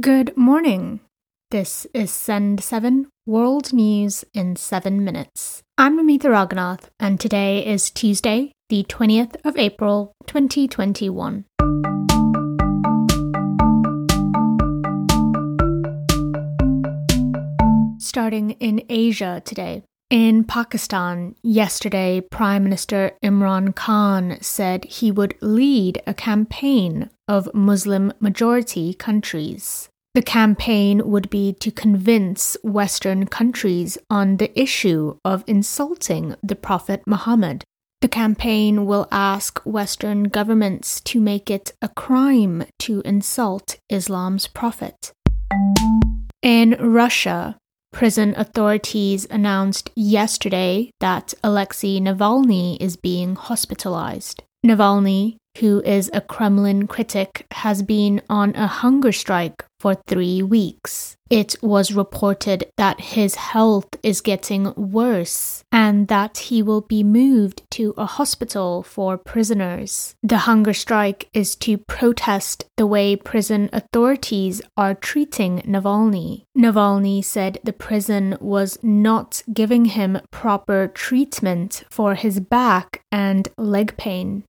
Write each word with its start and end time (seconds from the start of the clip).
Good 0.00 0.34
morning. 0.34 1.00
This 1.50 1.86
is 1.92 2.10
Send 2.10 2.62
7 2.62 3.08
World 3.26 3.72
News 3.74 4.24
in 4.32 4.56
7 4.56 5.04
Minutes. 5.04 5.62
I'm 5.76 5.98
Amita 5.98 6.28
Raghunath, 6.28 6.88
and 6.98 7.20
today 7.20 7.66
is 7.66 7.90
Tuesday, 7.90 8.52
the 8.70 8.84
20th 8.84 9.36
of 9.44 9.58
April, 9.58 10.14
2021. 10.26 11.44
Starting 17.98 18.52
in 18.52 18.82
Asia 18.88 19.42
today. 19.44 19.82
In 20.10 20.42
Pakistan, 20.42 21.36
yesterday, 21.40 22.20
Prime 22.20 22.64
Minister 22.64 23.12
Imran 23.22 23.76
Khan 23.76 24.38
said 24.40 24.84
he 24.84 25.12
would 25.12 25.36
lead 25.40 26.02
a 26.04 26.12
campaign 26.12 27.10
of 27.28 27.48
Muslim 27.54 28.12
majority 28.18 28.92
countries. 28.92 29.88
The 30.14 30.22
campaign 30.22 31.08
would 31.08 31.30
be 31.30 31.52
to 31.60 31.70
convince 31.70 32.56
Western 32.64 33.26
countries 33.26 33.98
on 34.10 34.38
the 34.38 34.50
issue 34.60 35.16
of 35.24 35.44
insulting 35.46 36.34
the 36.42 36.56
Prophet 36.56 37.04
Muhammad. 37.06 37.62
The 38.00 38.08
campaign 38.08 38.86
will 38.86 39.06
ask 39.12 39.60
Western 39.60 40.24
governments 40.24 41.00
to 41.02 41.20
make 41.20 41.48
it 41.48 41.70
a 41.80 41.88
crime 41.88 42.64
to 42.80 43.00
insult 43.04 43.78
Islam's 43.88 44.48
prophet. 44.48 45.12
In 46.42 46.76
Russia, 46.80 47.58
Prison 47.92 48.34
authorities 48.36 49.26
announced 49.30 49.90
yesterday 49.94 50.90
that 51.00 51.34
Alexei 51.42 51.98
Navalny 51.98 52.76
is 52.80 52.96
being 52.96 53.34
hospitalized. 53.34 54.42
Navalny, 54.64 55.36
who 55.58 55.82
is 55.82 56.10
a 56.12 56.20
Kremlin 56.20 56.86
critic, 56.86 57.46
has 57.52 57.82
been 57.82 58.22
on 58.28 58.54
a 58.54 58.66
hunger 58.66 59.12
strike 59.12 59.64
for 59.78 59.94
three 59.94 60.42
weeks. 60.42 61.16
It 61.30 61.56
was 61.62 61.92
reported 61.92 62.64
that 62.76 63.00
his 63.00 63.36
health 63.36 63.88
is 64.02 64.20
getting 64.20 64.74
worse 64.74 65.62
and 65.70 66.08
that 66.08 66.36
he 66.38 66.62
will 66.62 66.80
be 66.80 67.02
moved 67.04 67.62
to 67.70 67.94
a 67.96 68.04
hospital 68.04 68.82
for 68.82 69.16
prisoners. 69.16 70.14
The 70.22 70.38
hunger 70.38 70.74
strike 70.74 71.28
is 71.32 71.54
to 71.56 71.78
protest 71.78 72.64
the 72.76 72.86
way 72.86 73.16
prison 73.16 73.70
authorities 73.72 74.60
are 74.76 74.94
treating 74.94 75.60
Navalny. 75.60 76.44
Navalny 76.58 77.24
said 77.24 77.58
the 77.62 77.72
prison 77.72 78.36
was 78.40 78.78
not 78.82 79.42
giving 79.52 79.86
him 79.86 80.18
proper 80.30 80.88
treatment 80.88 81.84
for 81.90 82.16
his 82.16 82.40
back 82.40 83.02
and 83.12 83.48
leg 83.56 83.96
pain. 83.96 84.44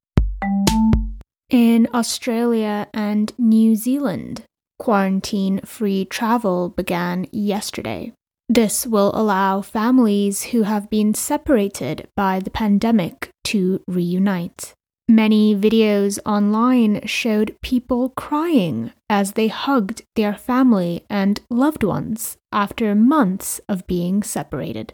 In 1.51 1.89
Australia 1.93 2.87
and 2.93 3.33
New 3.37 3.75
Zealand, 3.75 4.43
quarantine 4.79 5.59
free 5.65 6.05
travel 6.05 6.69
began 6.69 7.27
yesterday. 7.33 8.13
This 8.47 8.87
will 8.87 9.11
allow 9.13 9.61
families 9.61 10.43
who 10.43 10.63
have 10.63 10.89
been 10.89 11.13
separated 11.13 12.07
by 12.15 12.39
the 12.39 12.51
pandemic 12.51 13.31
to 13.43 13.81
reunite. 13.85 14.73
Many 15.09 15.53
videos 15.53 16.19
online 16.25 17.05
showed 17.05 17.57
people 17.61 18.13
crying 18.15 18.93
as 19.09 19.33
they 19.33 19.49
hugged 19.49 20.03
their 20.15 20.35
family 20.35 21.03
and 21.09 21.41
loved 21.49 21.83
ones 21.83 22.37
after 22.53 22.95
months 22.95 23.59
of 23.67 23.85
being 23.87 24.23
separated. 24.23 24.93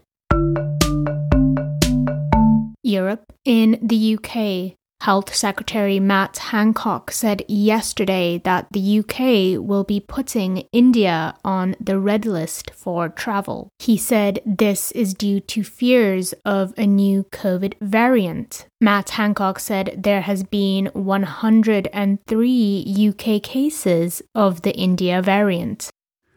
Europe. 2.82 3.32
In 3.44 3.78
the 3.80 4.16
UK, 4.16 4.76
Health 5.00 5.32
Secretary 5.32 6.00
Matt 6.00 6.38
Hancock 6.38 7.12
said 7.12 7.44
yesterday 7.46 8.40
that 8.42 8.66
the 8.72 8.98
UK 8.98 9.56
will 9.64 9.84
be 9.84 10.00
putting 10.00 10.64
India 10.72 11.36
on 11.44 11.76
the 11.80 12.00
red 12.00 12.26
list 12.26 12.72
for 12.72 13.08
travel. 13.08 13.68
He 13.78 13.96
said 13.96 14.40
this 14.44 14.90
is 14.92 15.14
due 15.14 15.38
to 15.38 15.62
fears 15.62 16.34
of 16.44 16.74
a 16.76 16.84
new 16.84 17.22
COVID 17.30 17.74
variant. 17.80 18.66
Matt 18.80 19.10
Hancock 19.10 19.60
said 19.60 20.02
there 20.02 20.22
has 20.22 20.42
been 20.42 20.86
103 20.94 23.08
UK 23.08 23.40
cases 23.40 24.20
of 24.34 24.62
the 24.62 24.74
India 24.74 25.22
variant. 25.22 25.90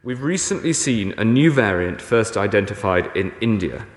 We've 0.03 0.21
recently 0.21 0.73
seen 0.73 1.15
a 1.17 1.25
new 1.25 1.51
variant 1.51 1.99
first 1.99 2.37
identified 2.37 3.09
in 3.17 3.33
India. 3.41 3.87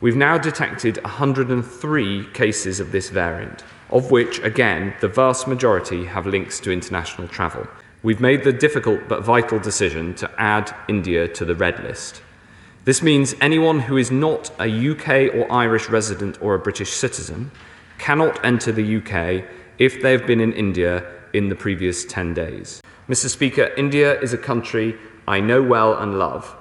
We've 0.00 0.16
now 0.16 0.38
detected 0.38 1.02
103 1.02 2.26
cases 2.32 2.78
of 2.78 2.92
this 2.92 3.10
variant 3.10 3.64
of 3.90 4.10
which, 4.10 4.38
again, 4.40 4.94
the 5.00 5.08
vast 5.08 5.46
majority 5.46 6.06
have 6.06 6.26
links 6.26 6.60
to 6.60 6.72
international 6.72 7.28
travel. 7.28 7.66
We've 8.02 8.20
made 8.20 8.44
the 8.44 8.52
difficult 8.52 9.08
but 9.08 9.24
vital 9.24 9.58
decision 9.58 10.14
to 10.16 10.30
add 10.38 10.74
India 10.88 11.28
to 11.28 11.44
the 11.44 11.54
red 11.54 11.82
list. 11.82 12.22
This 12.84 13.02
means 13.02 13.34
anyone 13.40 13.80
who 13.80 13.96
is 13.96 14.10
not 14.10 14.50
a 14.60 14.68
UK 14.68 15.34
or 15.34 15.50
Irish 15.50 15.88
resident 15.88 16.40
or 16.42 16.54
a 16.54 16.58
British 16.58 16.90
citizen 16.90 17.50
cannot 17.98 18.44
enter 18.44 18.72
the 18.72 18.96
UK 18.96 19.44
if 19.78 20.02
they 20.02 20.12
have 20.12 20.26
been 20.26 20.40
in 20.40 20.52
India 20.52 21.04
in 21.32 21.48
the 21.48 21.54
previous 21.56 22.04
10 22.04 22.34
days. 22.34 22.82
Mr. 23.08 23.28
Speaker, 23.28 23.72
India 23.76 24.20
is 24.20 24.32
a 24.32 24.38
country 24.38 24.96
I 25.26 25.40
know 25.40 25.62
well 25.62 25.96
and 25.96 26.18
love. 26.18 26.54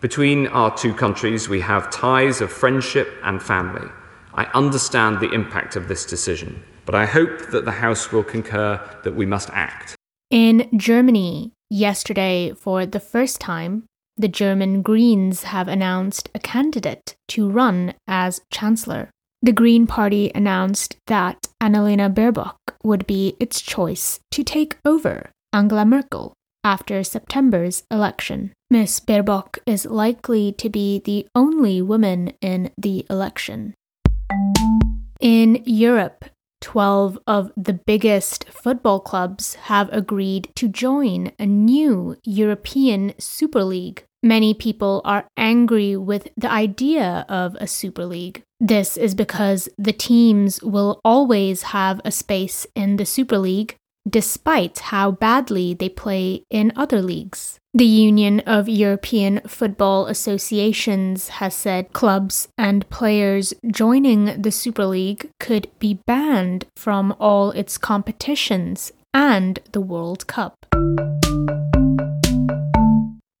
Between 0.00 0.48
our 0.48 0.76
two 0.76 0.92
countries, 0.92 1.48
we 1.48 1.60
have 1.60 1.90
ties 1.90 2.42
of 2.42 2.52
friendship 2.52 3.08
and 3.22 3.42
family. 3.42 3.88
I 4.34 4.46
understand 4.54 5.20
the 5.20 5.30
impact 5.30 5.76
of 5.76 5.86
this 5.86 6.04
decision, 6.04 6.62
but 6.86 6.94
I 6.94 7.06
hope 7.06 7.50
that 7.50 7.64
the 7.64 7.70
House 7.70 8.10
will 8.10 8.24
concur 8.24 8.80
that 9.04 9.14
we 9.14 9.26
must 9.26 9.48
act. 9.50 9.94
In 10.30 10.68
Germany, 10.76 11.52
yesterday, 11.70 12.52
for 12.52 12.84
the 12.84 12.98
first 12.98 13.40
time, 13.40 13.84
the 14.16 14.28
German 14.28 14.82
Greens 14.82 15.44
have 15.44 15.68
announced 15.68 16.30
a 16.34 16.40
candidate 16.40 17.14
to 17.28 17.48
run 17.48 17.94
as 18.08 18.40
Chancellor. 18.50 19.10
The 19.42 19.52
Green 19.52 19.86
Party 19.86 20.32
announced 20.34 20.96
that 21.06 21.46
Annalena 21.62 22.12
Baerbock 22.12 22.56
would 22.82 23.06
be 23.06 23.36
its 23.38 23.60
choice 23.60 24.18
to 24.32 24.42
take 24.42 24.78
over 24.84 25.30
Angela 25.52 25.84
Merkel 25.84 26.32
after 26.64 27.04
September's 27.04 27.84
election. 27.90 28.52
Miss 28.70 28.98
Baerbock 28.98 29.58
is 29.66 29.84
likely 29.84 30.52
to 30.52 30.68
be 30.68 31.00
the 31.04 31.26
only 31.34 31.82
woman 31.82 32.32
in 32.40 32.70
the 32.76 33.06
election. 33.10 33.74
In 35.24 35.62
Europe, 35.64 36.26
12 36.60 37.18
of 37.26 37.50
the 37.56 37.72
biggest 37.72 38.44
football 38.50 39.00
clubs 39.00 39.54
have 39.54 39.88
agreed 39.90 40.50
to 40.56 40.68
join 40.68 41.32
a 41.38 41.46
new 41.46 42.16
European 42.24 43.14
Super 43.18 43.64
League. 43.64 44.04
Many 44.22 44.52
people 44.52 45.00
are 45.02 45.26
angry 45.38 45.96
with 45.96 46.28
the 46.36 46.50
idea 46.50 47.24
of 47.30 47.54
a 47.54 47.66
Super 47.66 48.04
League. 48.04 48.42
This 48.60 48.98
is 48.98 49.14
because 49.14 49.66
the 49.78 49.94
teams 49.94 50.62
will 50.62 51.00
always 51.06 51.62
have 51.72 52.02
a 52.04 52.10
space 52.10 52.66
in 52.74 52.96
the 52.96 53.06
Super 53.06 53.38
League, 53.38 53.76
despite 54.08 54.78
how 54.78 55.10
badly 55.10 55.74
they 55.74 55.88
play 55.88 56.44
in 56.50 56.72
other 56.76 57.00
leagues. 57.00 57.58
The 57.72 57.84
Union 57.84 58.40
of 58.40 58.68
European 58.68 59.40
Football 59.46 60.06
Associations 60.06 61.28
has 61.40 61.54
said 61.54 61.92
clubs 61.92 62.48
and 62.56 62.88
players 62.88 63.52
joining 63.66 64.40
the 64.40 64.52
Super 64.52 64.86
League 64.86 65.30
could 65.40 65.68
be 65.78 65.98
banned 66.06 66.66
from 66.76 67.16
all 67.18 67.50
its 67.50 67.78
competitions 67.78 68.92
and 69.12 69.58
the 69.72 69.80
World 69.80 70.26
Cup. 70.26 70.54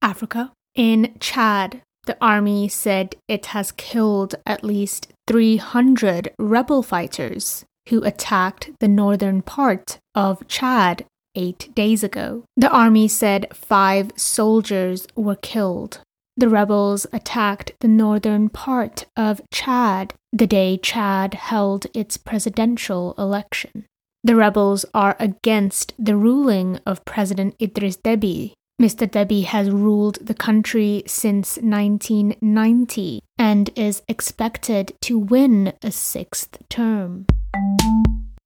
Africa. 0.02 0.52
In 0.74 1.14
Chad, 1.20 1.80
the 2.06 2.16
army 2.20 2.68
said 2.68 3.16
it 3.28 3.46
has 3.46 3.72
killed 3.72 4.34
at 4.44 4.64
least 4.64 5.12
300 5.26 6.32
rebel 6.38 6.82
fighters 6.82 7.64
who 7.88 8.02
attacked 8.02 8.70
the 8.80 8.88
northern 8.88 9.42
part 9.42 9.98
of 10.14 10.46
Chad 10.48 11.04
eight 11.34 11.68
days 11.74 12.04
ago. 12.04 12.44
The 12.56 12.70
army 12.70 13.08
said 13.08 13.54
five 13.54 14.12
soldiers 14.16 15.06
were 15.16 15.36
killed. 15.36 16.00
The 16.36 16.48
rebels 16.48 17.06
attacked 17.12 17.72
the 17.80 17.88
northern 17.88 18.48
part 18.48 19.06
of 19.16 19.40
Chad 19.52 20.14
the 20.34 20.48
day 20.48 20.76
Chad 20.76 21.34
held 21.34 21.86
its 21.94 22.16
presidential 22.16 23.14
election. 23.16 23.86
The 24.24 24.34
rebels 24.34 24.84
are 24.92 25.16
against 25.20 25.94
the 25.96 26.16
ruling 26.16 26.80
of 26.84 27.04
President 27.04 27.54
Idris 27.62 27.98
Deby. 27.98 28.52
Mr. 28.82 29.08
Deby 29.08 29.44
has 29.44 29.70
ruled 29.70 30.18
the 30.26 30.34
country 30.34 31.04
since 31.06 31.56
1990 31.58 33.20
and 33.38 33.70
is 33.76 34.02
expected 34.08 34.94
to 35.02 35.20
win 35.20 35.72
a 35.82 35.92
sixth 35.92 36.58
term. 36.68 37.26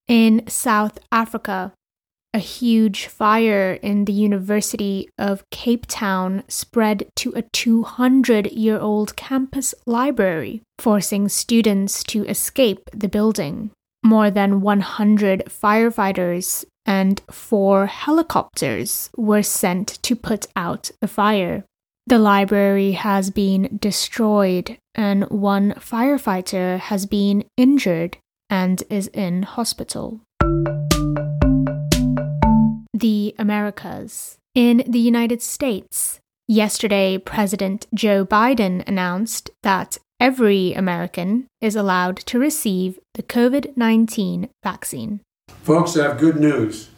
In 0.08 0.46
South 0.49 0.99
Africa, 1.12 1.75
a 2.32 2.38
huge 2.38 3.06
fire 3.06 3.75
in 3.82 4.06
the 4.06 4.12
University 4.12 5.10
of 5.19 5.44
Cape 5.50 5.84
Town 5.87 6.44
spread 6.49 7.10
to 7.16 7.32
a 7.37 7.43
200 7.43 8.52
year 8.52 8.78
old 8.78 9.16
campus 9.16 9.75
library, 9.84 10.62
forcing 10.78 11.28
students 11.28 12.02
to 12.05 12.25
escape 12.25 12.88
the 12.94 13.08
building. 13.08 13.70
More 14.02 14.31
than 14.31 14.62
100 14.62 15.44
firefighters 15.46 16.64
and 16.87 17.20
four 17.31 17.87
helicopters 17.87 19.11
were 19.14 19.43
sent 19.43 20.02
to 20.02 20.16
put 20.16 20.46
out 20.56 20.90
the 21.02 21.08
fire. 21.08 21.64
The 22.06 22.19
library 22.19 22.93
has 22.93 23.28
been 23.28 23.78
destroyed, 23.78 24.78
and 24.94 25.28
one 25.28 25.75
firefighter 25.75 26.78
has 26.78 27.04
been 27.04 27.44
injured 27.58 28.16
and 28.50 28.82
is 28.90 29.08
in 29.08 29.42
hospital. 29.42 30.20
The 32.92 33.34
Americas. 33.38 34.38
In 34.54 34.82
the 34.86 34.98
United 34.98 35.40
States, 35.42 36.20
yesterday 36.46 37.18
President 37.18 37.86
Joe 37.94 38.24
Biden 38.24 38.82
announced 38.88 39.50
that 39.62 39.98
every 40.18 40.72
American 40.72 41.46
is 41.60 41.76
allowed 41.76 42.16
to 42.16 42.38
receive 42.38 42.98
the 43.14 43.22
COVID 43.22 43.76
19 43.76 44.48
vaccine. 44.62 45.20
Folks, 45.62 45.96
I 45.96 46.04
have 46.08 46.18
good 46.18 46.40
news. 46.40 46.90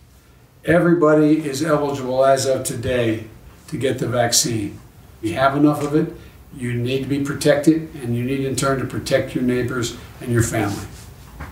Everybody 0.64 1.46
is 1.46 1.62
eligible 1.62 2.24
as 2.24 2.46
of 2.46 2.64
today 2.64 3.24
to 3.68 3.76
get 3.76 3.98
the 3.98 4.08
vaccine. 4.08 4.78
You 5.22 5.34
have 5.34 5.56
enough 5.56 5.82
of 5.82 5.94
it, 5.94 6.14
you 6.54 6.74
need 6.74 7.02
to 7.02 7.08
be 7.08 7.24
protected, 7.24 7.94
and 7.96 8.16
you 8.16 8.24
need 8.24 8.40
in 8.40 8.56
turn 8.56 8.78
to 8.78 8.86
protect 8.86 9.34
your 9.34 9.44
neighbors 9.44 9.96
and 10.20 10.32
your 10.32 10.42
family. 10.42 10.86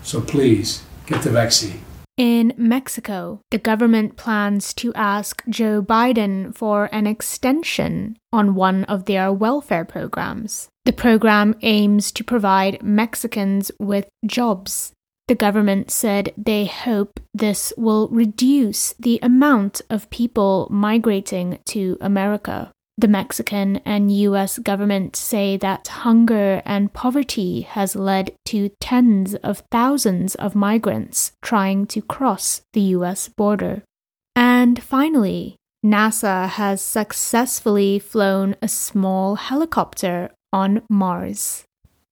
So 0.03 0.21
please 0.21 0.85
get 1.07 1.23
the 1.23 1.31
vaccine. 1.31 1.81
In 2.19 2.53
Mexico, 2.57 3.41
the 3.53 3.59
government 3.59 4.17
plans 4.17 4.75
to 4.75 4.93
ask 4.95 5.45
Joe 5.49 5.81
Biden 5.81 6.53
for 6.53 6.89
an 6.91 7.07
extension 7.07 8.19
on 8.33 8.57
one 8.57 8.83
of 8.85 9.05
their 9.05 9.33
welfare 9.33 9.85
programs. 9.85 10.69
The 10.85 10.93
program 10.93 11.55
aims 11.63 12.11
to 12.13 12.25
provide 12.25 12.83
Mexicans 12.83 13.71
with 13.79 14.09
jobs. 14.27 14.93
The 15.29 15.37
government 15.37 15.93
said 15.93 16.33
they 16.37 16.65
hope 16.65 17.21
this 17.35 17.73
will 17.77 18.09
reduce 18.09 18.95
the 18.99 19.21
amount 19.23 19.83
of 19.89 20.11
people 20.11 20.67
migrating 20.71 21.61
to 21.67 21.99
America. 22.01 22.73
The 22.99 23.07
Mexican 23.07 23.77
and 23.85 24.11
US 24.11 24.59
government 24.59 25.15
say 25.15 25.57
that 25.59 25.87
hunger 25.87 26.61
and 26.65 26.93
poverty 26.93 27.61
has 27.61 27.95
led 27.95 28.35
to 28.47 28.71
tens 28.81 29.37
of 29.37 29.63
thousands 29.71 30.35
of 30.35 30.57
migrants 30.57 31.31
trying 31.41 31.87
to 31.87 32.03
cross 32.03 32.63
the 32.73 32.81
US 32.99 33.29
border. 33.29 33.85
And 34.35 34.83
finally, 34.83 35.55
NASA 35.87 36.49
has 36.49 36.83
successfully 36.83 38.01
flown 38.01 38.57
a 38.61 38.67
small 38.67 39.37
helicopter 39.37 40.31
on 40.53 40.83
Mars. 40.91 41.63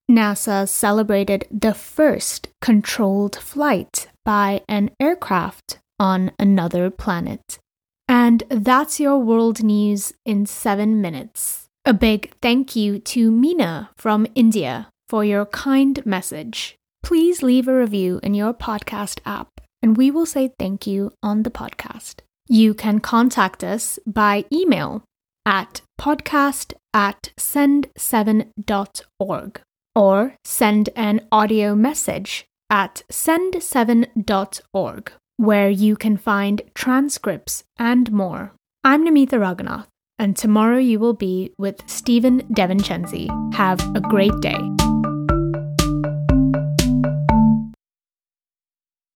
NASA 0.08 0.68
celebrated 0.68 1.48
the 1.50 1.74
first 1.74 2.46
controlled 2.62 3.34
flight 3.34 4.06
by 4.24 4.62
an 4.68 4.92
aircraft 5.00 5.80
on 5.98 6.30
another 6.38 6.90
planet. 6.90 7.58
And 8.08 8.44
that's 8.48 9.00
your 9.00 9.18
world 9.18 9.62
news 9.62 10.12
in 10.24 10.46
seven 10.46 11.00
minutes. 11.00 11.66
A 11.84 11.92
big 11.92 12.32
thank 12.40 12.76
you 12.76 13.00
to 13.00 13.30
Mina 13.30 13.90
from 13.96 14.26
India 14.34 14.88
for 15.08 15.24
your 15.24 15.46
kind 15.46 16.04
message. 16.04 16.76
Please 17.02 17.42
leave 17.42 17.68
a 17.68 17.76
review 17.76 18.20
in 18.22 18.34
your 18.34 18.52
podcast 18.52 19.20
app, 19.24 19.48
and 19.82 19.96
we 19.96 20.10
will 20.10 20.26
say 20.26 20.52
thank 20.58 20.86
you 20.86 21.12
on 21.22 21.44
the 21.44 21.50
podcast. 21.50 22.16
You 22.48 22.74
can 22.74 23.00
contact 23.00 23.64
us 23.64 23.98
by 24.06 24.44
email 24.52 25.02
at 25.44 25.80
podcast 26.00 26.74
at 26.92 27.30
send7.org 27.38 29.60
or 29.94 30.34
send 30.44 30.90
an 30.96 31.20
audio 31.30 31.74
message 31.74 32.46
at 32.68 33.02
send7.org 33.10 35.12
where 35.36 35.70
you 35.70 35.96
can 35.96 36.16
find 36.16 36.62
transcripts 36.74 37.64
and 37.78 38.10
more. 38.12 38.52
I'm 38.84 39.04
Namitha 39.04 39.38
Raghunath, 39.38 39.86
and 40.18 40.36
tomorrow 40.36 40.78
you 40.78 40.98
will 40.98 41.14
be 41.14 41.52
with 41.58 41.80
Stephen 41.86 42.42
Devincenzi. 42.52 43.28
Have 43.54 43.80
a 43.96 44.00
great 44.00 44.38
day. 44.40 44.75